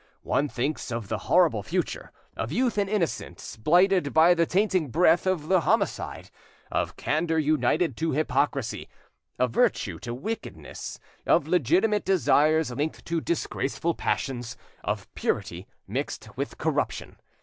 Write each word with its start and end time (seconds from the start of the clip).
One 0.23 0.49
thinks 0.49 0.91
of 0.91 1.09
the 1.09 1.19
horrible 1.29 1.61
future; 1.61 2.11
of 2.35 2.51
youth 2.51 2.79
and 2.79 2.89
innocence 2.89 3.55
blighted 3.55 4.13
by 4.15 4.33
the 4.33 4.47
tainting 4.47 4.89
breath 4.89 5.27
of 5.27 5.47
the 5.47 5.59
homicide; 5.61 6.31
of 6.71 6.95
candour 6.95 7.37
united 7.37 7.95
to 7.97 8.09
hypocrisy; 8.11 8.89
of 9.37 9.51
virtue 9.51 9.99
to 9.99 10.11
wickedness; 10.11 10.99
of 11.27 11.47
legitimate 11.47 12.03
desires 12.03 12.71
linked 12.71 13.05
to 13.05 13.21
disgraceful 13.21 13.93
passions; 13.93 14.57
of 14.83 15.07
purity 15.13 15.67
mixed 15.87 16.35
with 16.35 16.57
corruption. 16.57 17.17